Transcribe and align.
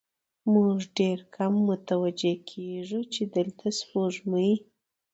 موږ 0.53 0.75
ډېر 0.97 1.19
کم 1.35 1.53
متوجه 1.69 2.33
کېږو، 2.49 2.99
چې 3.13 3.21
دلته 3.35 3.65
سپوږمۍ 3.79 4.53